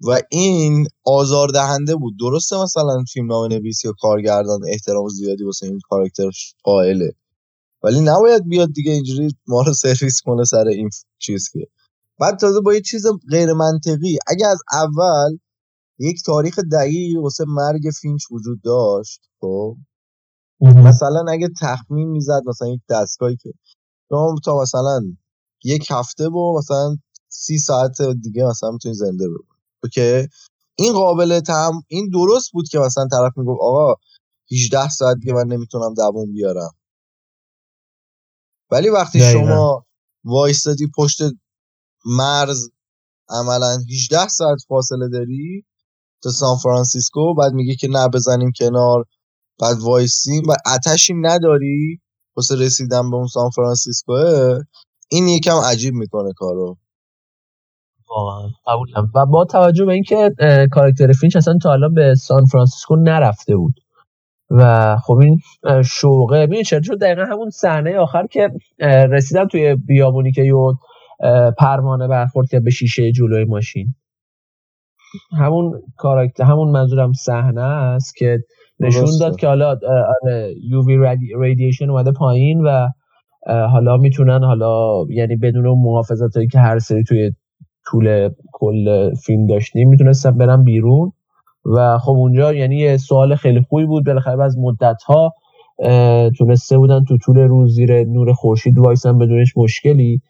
[0.06, 2.14] و این آزار دهنده بود.
[2.20, 6.30] درسته مثلا فیلم نام نویس یا کارگردان احترام زیادی واسه این کاراکتر
[6.64, 7.12] قائله.
[7.84, 11.66] ولی نباید بیاد دیگه اینجوری ما رو سرویس کنه سر این چیز که.
[12.20, 15.38] بعد تازه با یه چیز غیر منطقی اگه از اول
[15.98, 19.76] یک تاریخ دقیقی واسه مرگ فینچ وجود داشت خب؟
[20.60, 23.52] مثلا اگه تخمین می‌زد مثلا یک دستگاهی که
[24.44, 25.00] تا مثلا
[25.64, 26.96] یک هفته با مثلا
[27.28, 29.60] سی ساعت دیگه مثلا می‌تونی زنده بمونی.
[29.84, 30.28] okay؟
[30.78, 33.94] این قابل فهم این درست بود که مثلا طرف می‌گفت آقا
[34.52, 36.70] 18 ساعت دیگه من نمی‌تونم دووم بیارم.
[38.70, 39.40] ولی وقتی دقیقاً.
[39.46, 39.84] شما
[40.24, 41.18] وایستادی پشت
[42.06, 42.68] مرز
[43.28, 45.64] عملا 18 ساعت فاصله داری
[46.22, 49.04] تا سان فرانسیسکو بعد میگه که نه بزنیم کنار
[49.60, 52.00] بعد وایسیم و عطشی نداری
[52.36, 54.58] واسه رسیدن به اون سان فرانسیسکوه؟
[55.10, 56.76] این یکم عجیب می‌کنه کارو.
[58.10, 58.48] واقعا.
[58.66, 59.10] قبولم.
[59.14, 60.30] و با توجه به اینکه
[60.72, 63.74] کاراکتر فینچ اصلا تا الان به سان فرانسیسکو نرفته بود.
[64.50, 65.38] و خب این
[65.84, 66.46] شوقه.
[66.46, 68.48] ببین چرا؟ چون دقیقا همون صحنه آخر که
[68.80, 73.94] اه، رسیدم توی بیابونی که یه اه، پروانه برخورد کرد به شیشه جلوی ماشین.
[75.38, 78.38] همون کاراکتر همون منظورم صحنه است که
[78.80, 79.04] نشون.
[79.20, 79.76] داد که حالا
[80.70, 80.96] یو وی
[81.34, 82.88] رادییشن اومده پایین و
[83.46, 87.30] حالا می‌تونن حالا یعنی بدون اون محافظت هایی که هر سری توی
[87.86, 91.12] طول کل فیلم داشتیم می‌تونستم برم بیرون.
[91.66, 94.06] و خب اونجا یعنی یه سوال خیلی خوبی بود.
[94.06, 95.32] بالاخره از مدت ها
[96.38, 100.20] تونسته بودن تو طول روز زیر نور خورشید وایسن بدونش مشکلی.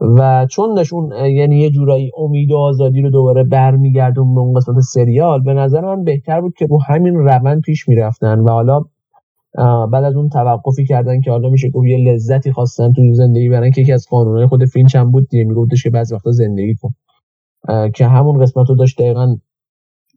[0.00, 4.80] و چون اون یعنی یه جورایی امید و آزادی رو دوباره برمیگردون به اون قسمت
[4.80, 8.80] سریال به نظر من بهتر بود که رو همین روند پیش می‌رفتن و حالا
[9.92, 13.70] بعد از اون توقفی کردن که حالا میشه گفت یه لذتی خواستن تو زندگی برن
[13.70, 16.90] که یکی از قانونهای خود فینچ هم بود دیگه میگفتش که بعضی وقتا زندگی کن.
[17.94, 19.36] که همون قسمت رو داشت دقیقا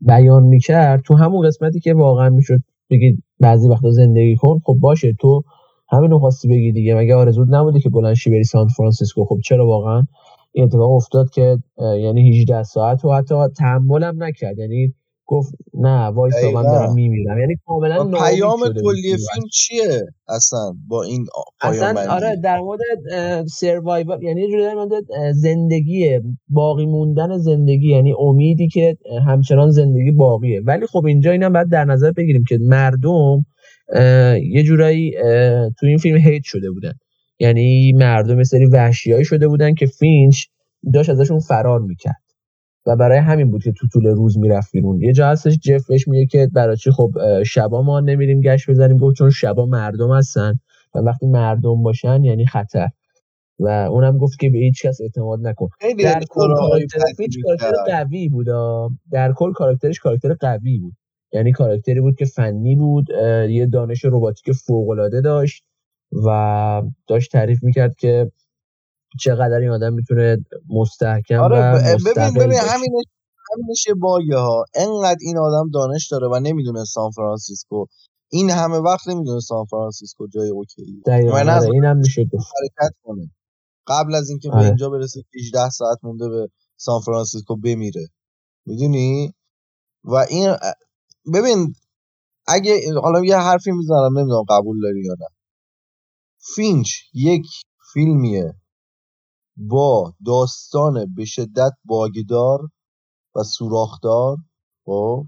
[0.01, 2.59] بیان می‌کرد تو همون قسمتی که واقعا می‌شد
[2.89, 5.43] بگید بعضی وقتا زندگی کن خب باشه تو
[5.91, 6.95] همین خواستی بگی دیگه.
[6.95, 10.03] مگه آرزود نبوده که بلند شی بری سان فرانسیسکو؟ خب چرا واقعا
[10.51, 14.57] این اتفاق افتاد که یعنی 18 ساعت و حتی تحملم نکرد.
[14.59, 14.93] یعنی
[15.31, 17.39] گفت نه وایسا من دارم میمیرم.
[17.39, 21.25] یعنی کاملا پیام کلی فیلم چیه اصلا با این
[21.61, 22.79] اصلا آره در مورد
[23.47, 24.91] سروایوال یعنی یه در مورد
[25.33, 30.61] زندگی باقی موندن زندگی یعنی امیدی که همچنان زندگی باقیه.
[30.61, 33.45] ولی خب اینجا اینم باید در نظر بگیریم که مردم
[34.51, 35.11] یه جورایی
[35.79, 36.93] تو این فیلم هیت شده بودن.
[37.39, 40.45] یعنی مردم سری وحشیایی شده بودن که فینچ
[40.93, 42.28] داشت ازشون فرار می‌کرد.
[42.89, 45.01] و برای همین بود که تو طول روز می‌رفت بیرون.
[45.01, 47.11] یه جا هستش جف بهش میگه که برای چی؟ خب
[47.45, 48.97] شبا ما نمیریم گشت بزنیم.
[48.97, 50.53] گفت چون شبا مردم هستن
[50.95, 52.87] و وقتی مردم باشن یعنی خطر.
[53.59, 55.67] و اونم گفت که به هیچ کس اعتماد نکن.
[56.03, 58.47] در کل کاراکترش کاراکتر قوی بود
[59.11, 60.93] در کل کاراکترش کاراکتر قوی بود.
[61.33, 63.09] یعنی کاراکتری بود که فنی بود
[63.49, 65.63] یه دانش رباتیک فوق العاده داشت
[66.25, 68.31] و داشت تعریف می‌کرد که
[69.19, 70.37] چقدر این آدم می‌تونه
[70.69, 73.05] مستحکم آره و ببین ببین همینش
[73.53, 74.65] همینش یه bug ه ها.
[74.75, 77.85] انقدر این آدم دانش داره و نمی‌دونه سان فرانسیسکو.
[78.31, 83.31] این همه وقت نمی‌دونه سان فرانسیسکو جای okay دقیقاً آره اینم میشه حرکت کنه.
[83.87, 84.59] قبل از اینکه آره.
[84.59, 88.07] به اینجا برسه 18 ساعت مونده به سان فرانسیسکو بمیره.
[88.65, 89.33] می‌دونی؟
[90.03, 90.55] و این
[91.33, 91.73] ببین
[92.47, 95.27] اگه حالا یه حرفی می‌زنم نمی‌دونم قبول داری یا نه.
[96.55, 97.45] فینچ یک
[97.93, 98.53] فیلمیه.
[99.59, 102.59] با داستان به شدت باگدار
[103.35, 104.37] و سوراخدار
[104.85, 105.25] خب؟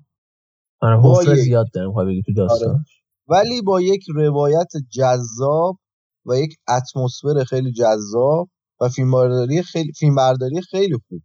[0.82, 2.86] آره با یک- زیاد دارم بگی تو داستان
[3.28, 5.78] ولی با یک روایت جذاب
[6.26, 8.50] و یک اتمسفر خیلی جذاب
[8.82, 11.22] و فیلمبرداری خیلی فیلمبرداری خیلی خوب.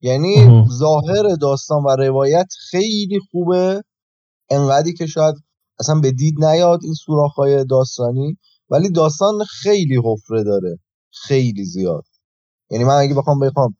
[0.00, 0.36] یعنی.
[0.70, 3.82] ظاهر داستان و روایت خیلی خوبه.
[4.50, 5.34] انقدری که شاید
[5.80, 8.38] اصلا به دید نیاد این سوراخ‌های داستانی
[8.70, 10.78] ولی داستان خیلی حفره داره.
[11.22, 12.04] خیلی زیاد.
[12.70, 13.76] یعنی من اگه بخوام بخوام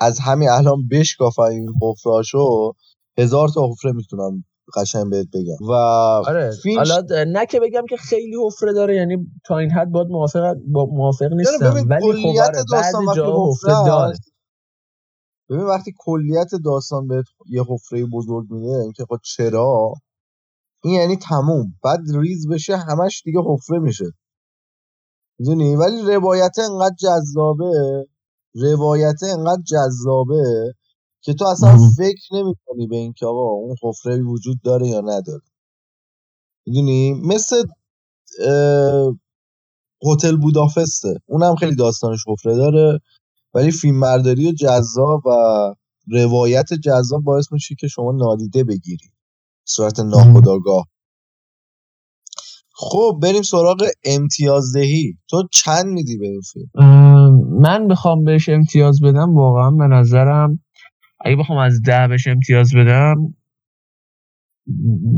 [0.00, 2.72] از همین الان بشکافم این حفرهاشو
[3.18, 4.44] هزار تا حفره می‌تونم
[4.76, 5.68] قشنگ بهت بگم.
[5.68, 9.90] و آره فینچ حالا نه که بگم که خیلی حفره داره یعنی تا این حد
[9.90, 14.18] باید موافق با موافق نیستم ببین ولی خب آره بعضی جا حفره داره.
[15.50, 19.92] ببین وقتی کلیت داستان بهت یه حفره بزرگ میده اینکه خب چرا؟
[20.84, 21.74] این یعنی تموم.
[21.84, 24.04] بعد ریز بشه همش دیگه حفره میشه.
[25.38, 27.72] می‌دونی؟ ولی روایت انقدر جذابه
[28.54, 30.74] روایت انقدر جذابه
[31.20, 31.78] که تو اصلا.
[31.98, 35.42] فکر نمی کنی به اینکه آقا اون حفره وجود داره یا نداره.
[36.66, 37.62] می‌دونی؟ مثل
[40.06, 43.00] هتل بودافسته اونم خیلی داستانش حفره داره
[43.54, 45.30] ولی فیلم برداری جذاب و
[46.12, 49.10] روایت جذاب باعث میشه که شما نادیده بگیری.
[49.66, 50.86] صورت ناخودآگاه.
[52.76, 55.18] خب بریم سراغ امتیازدهی.
[55.30, 56.70] تو چند میدی به این فیلم؟
[57.60, 60.60] من بخوام بهش امتیاز بدم واقعا به نظرم
[61.24, 63.14] اگه بخوام از ده بهش امتیاز بدم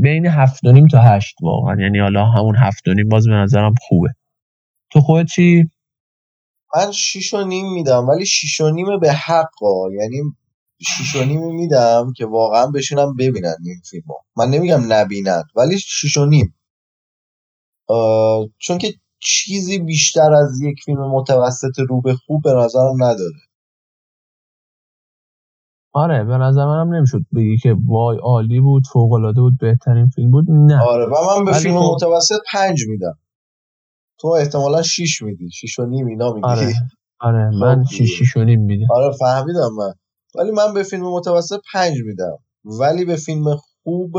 [0.01, 1.81] بین هفت و نیم تا هشت واقعا.
[1.81, 4.09] یعنی حالا همون هفت و نیم باز به نظرم خوبه.
[4.91, 5.63] تو خودت چی؟
[6.75, 10.21] من شیش و نیم میدم ولی شیش و نیم به حقا یعنی
[10.81, 14.15] شیش و نیم میدم که واقعا بشینم ببینن این فیلمو.
[14.37, 16.56] من نمیگم نبینن ولی شیش و نیم.
[18.57, 23.39] چون که چیزی بیشتر از یک فیلم متوسط رو به خوب به نظرم نداره.
[25.93, 30.31] آره به نظر منم نمی‌شد بگی که وای عالی بود فوق العاده بود بهترین فیلم
[30.31, 30.45] بود.
[30.49, 30.81] نه.
[30.83, 33.19] آره و من به فیلم خب- متوسط پنج میدم.
[34.19, 35.51] تو احتمالا شیش میدی.
[35.51, 36.47] شیش و نیم اینا میدی.
[36.47, 36.73] آره.
[37.19, 38.87] آره من خب شیش شیش و نیم میدم.
[38.91, 39.93] آره فهمیدم من.
[40.35, 42.37] ولی من به فیلم متوسط پنج میدم.
[42.65, 44.11] ولی به فیلم خوب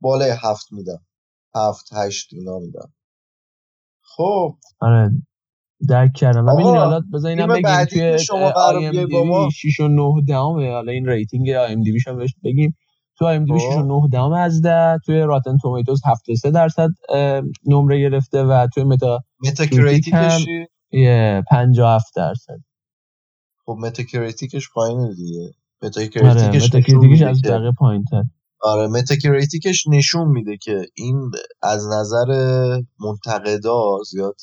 [0.00, 0.98] بالای هفت میدم.
[1.54, 2.92] هفت هشت اینا میدم.
[4.02, 4.56] خب.
[4.80, 5.10] آره
[5.88, 6.46] درک کردم.
[6.46, 9.88] و آقا، می‌دونی حالا بذار اینم بگیم توی شما قرار بیای با ما- 6 و
[9.88, 10.72] 9 دهمه.
[10.72, 12.76] حالا این rating IMDb ش هم بهش بگیم.
[13.18, 13.86] تو IMDb 6 و خب.
[13.86, 16.88] 9 دهم از 10 توی Rotten Tomatoes 73 درصد
[17.66, 22.56] نمره گرفته و توی متا Metacritic ش هم- چی؟ یه 57 درصد.
[23.66, 25.40] خب خب Metacritic ش پایینه دیگه.
[25.40, 28.22] آره Metacritic ش Metacritic ش میده از که بقیه پایین تر
[28.62, 31.30] آره Metacritic ش نشون میده که این
[31.62, 32.26] از نظر
[33.00, 34.36] منتقدا زیاد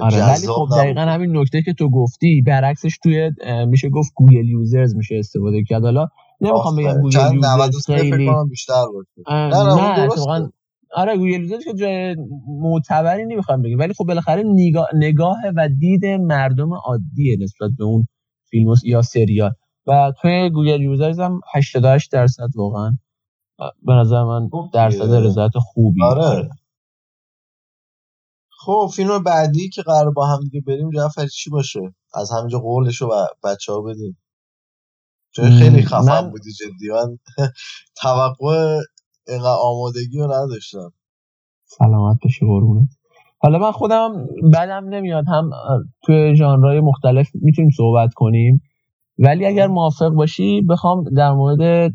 [0.00, 0.68] آره ولی خب.
[0.78, 3.30] دقیقا همین نکته که تو گفتی برعکسش توی
[3.68, 5.82] میشه گفت Google users میشه استفاده کرد.
[5.82, 6.06] حالا
[6.40, 6.92] نمی‌خوام بگم.
[6.92, 8.84] Google users 93 فکر خیلی بیشتر
[9.30, 10.50] نه، نه، نه
[10.94, 12.16] آره Google users که جای
[12.48, 18.06] معتبری نمی‌خوام بگیم ولی خب بالاخره نگاه, نگاه و دید مردم عادیه نسبت به اون
[18.50, 19.50] فیلم یا سریال.
[19.86, 22.92] و توی Google users هم 88 درصد واقعا.
[23.82, 25.14] به نظر من درصد.
[25.14, 26.04] رضایت خوبی.
[26.04, 26.50] آره.
[28.50, 31.80] خب فیلم بعدی که قرار با هم دیگه بریم جعفری چی باشه؟
[32.14, 33.10] از همینجا قولش رو
[33.44, 34.18] بچه ها بدیم
[35.36, 36.90] چون خیلی خفن من- بودی جدی.
[36.94, 37.18] من
[38.02, 38.80] توقع
[39.62, 40.92] آمادگی رو نداشتم.
[41.64, 42.88] سلامت بشه قربونت.
[43.38, 45.24] حالا من خودم بدم نمیاد.
[45.28, 45.50] هم
[46.04, 48.62] توی ژانرهای مختلف می‌تونیم صحبت کنیم.
[49.22, 51.92] ولی اگر موافق باشی بخوام در مورد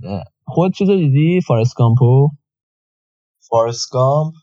[0.47, 2.29] خود چیزو دیدی؟ فارست کامپو
[3.49, 4.33] فارست گامپ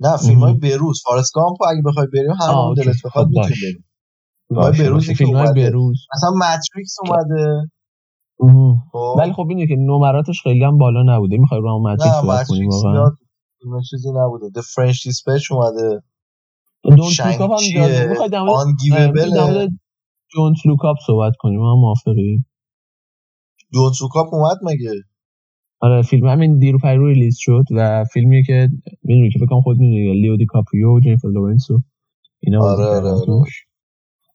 [0.00, 0.52] نه فیلم های.
[0.52, 1.02] بروز.
[1.04, 2.74] فارست گامپ رو اگه بخوای بریم هر.
[2.76, 3.84] دلت بخواد خب می‌تونیم
[4.50, 4.80] باش.
[4.80, 4.98] بریم.
[5.00, 5.70] فیلم های اومده.
[5.70, 6.06] بروز.
[6.16, 7.70] مثلا ماتریکس اومده.
[8.40, 8.76] مهم.
[8.92, 9.14] خب.
[9.18, 11.36] ولی خب اینه که نمراتش خیلی هم بالا نبوده.
[11.36, 14.60] می‌خوای رو هم ماتریکس نه صحبت کنیم ماتریکس واقعا چیزی نبوده.
[14.60, 16.02] The French Dispatch اومده.
[16.84, 18.08] لوکاپ هم شنگچیه
[20.34, 21.80] جالب می‌خوای در مورد اه، آنگیوبله می‌خوای در مورد دونت لوکاپ صحبت کنیم ما هم
[21.80, 22.46] موافقیم
[23.72, 24.92] دونت لوکاپ اومد مگه
[25.80, 28.68] آره فیلم همین دیرو پیرو ریلیز شد و فیلمی که
[29.02, 31.82] می‌دونی که فکر کنم خود می‌دونی لیو دی کاپریو و جنیفر لورنسو
[32.40, 33.44] اینا آره، آره، آره.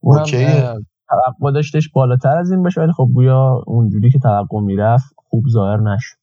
[0.02, 0.26] اونم.
[0.36, 0.76] اه،
[1.10, 5.78] توقع داشتش بالاتر از این بشه ولی خب گویا اونجوری که توقع می‌رفت خوب ظاهر
[5.78, 6.18] نشد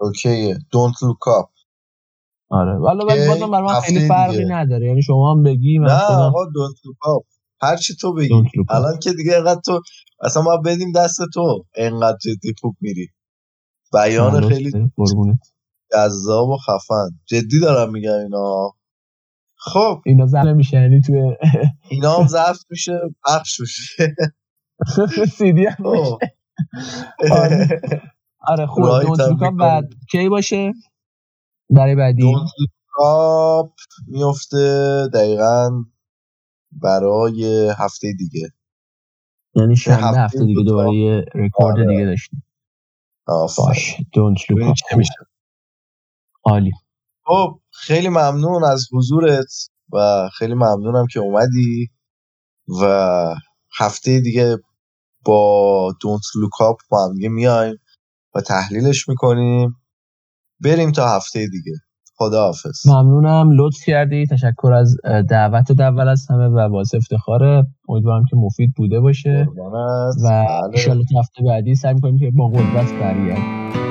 [0.00, 1.50] okay ه Don't Look Up
[2.50, 3.28] آره ولی ولی okay.
[3.28, 4.44] بازم برای من خیلی فرقی.
[4.44, 7.24] نداره یعنی شما هم بگی من نه آقا Don't Look Up
[7.62, 8.34] هر چی تو بگی.
[8.70, 9.80] الان که دیگه اینقدر تو
[10.22, 13.08] اصلا ما بدیم دست تو اینقدر جدی خوب میری
[13.92, 14.70] بیان خیلی.
[15.92, 18.72] جذاب و خفن جدی دارم میگم اینا
[19.56, 21.36] خب اینا زن میشه یعنی توی
[21.90, 22.92] اینا هم ضبط میشه
[23.26, 24.14] پخش میشه
[25.38, 25.76] سیدی هم.
[25.84, 26.18] خب.
[27.32, 27.80] آره.
[28.40, 29.52] آره رایت دونت.
[29.58, 30.72] بعد کی باشه
[31.70, 32.50] برای بعدی دونت
[34.08, 35.70] میفته دقیقا
[36.72, 38.52] برای هفته دیگه.
[39.54, 40.62] یعنی شنبه هفته هفته دیگه.
[40.62, 41.86] دوباره یه رکورد آره.
[41.86, 42.44] دیگه داشتیم.
[43.26, 43.66] آفرین.
[43.66, 43.96] باش.
[44.12, 44.38] دونت
[46.44, 46.72] عالی.
[47.24, 51.90] خب خیلی ممنون از حضورت و خیلی ممنونم که اومدی
[52.82, 52.84] و
[53.78, 54.56] هفته دیگه
[55.24, 57.76] با دونت لوکاپ با هم دیگه میایم
[58.34, 59.76] و تحلیلش می‌کنیم.
[60.60, 61.72] بریم تا هفته دیگه.
[62.20, 62.86] خداحافظ.
[62.88, 63.50] ممنونم.
[63.52, 64.26] لطف کردی.
[64.26, 64.96] تشکر از
[65.28, 67.66] دعوت اول از همه و باعث افتخاره.
[67.88, 69.46] امیدوارم که مفید بوده باشه.
[69.56, 69.70] و
[70.24, 70.64] بله.
[70.64, 73.89] انشالله هفته بعدی سعی می‌کنیم که با قدرت برگردیم.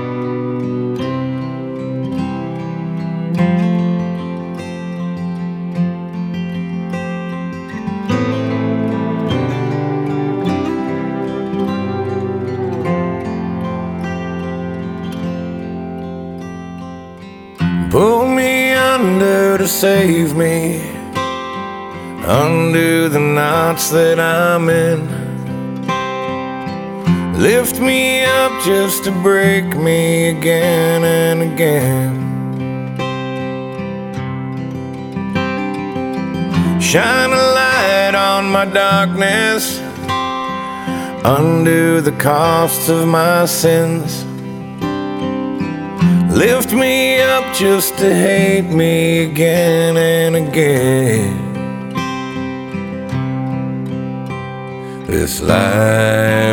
[19.69, 20.81] Save me.
[22.25, 24.99] Undo the knots that I'm in.
[27.37, 32.15] Lift me up just to break me again and again.
[36.81, 39.79] Shine a light on my darkness.
[41.23, 44.28] Undo the costs of my sins.
[46.39, 51.35] Lift me up just to hate me again and again.
[55.05, 56.48] This life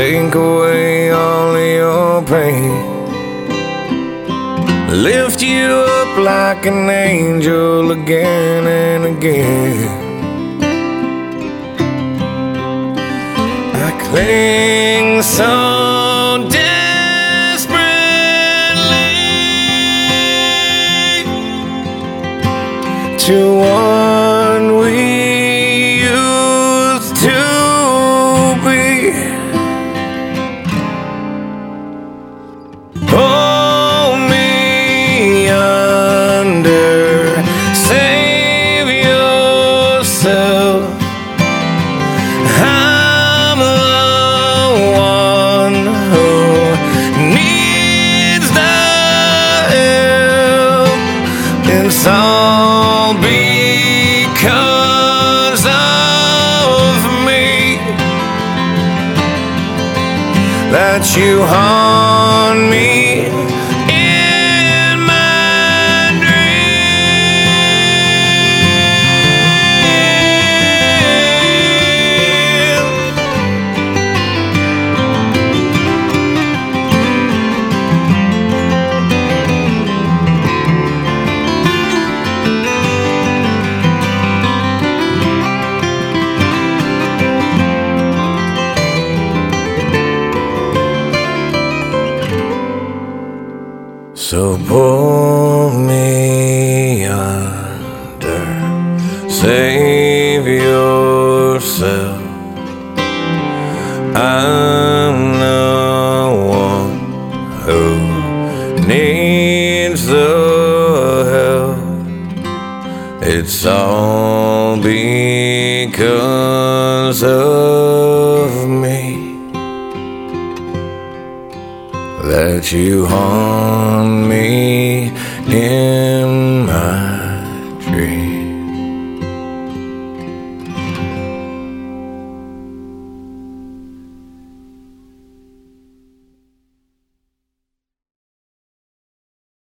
[0.00, 2.72] Take away all your pain.
[4.88, 5.68] Lift you
[6.00, 9.90] up like an angel again and again.
[13.86, 17.76] I cling so desperately
[23.18, 24.09] to one.
[61.50, 61.79] home.